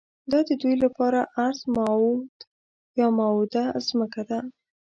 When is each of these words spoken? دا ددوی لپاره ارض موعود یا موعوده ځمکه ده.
دا 0.31 0.39
ددوی 0.47 0.75
لپاره 0.85 1.19
ارض 1.45 1.59
موعود 1.77 2.35
یا 2.99 3.07
موعوده 3.17 3.63
ځمکه 3.87 4.21
ده. 4.29 4.39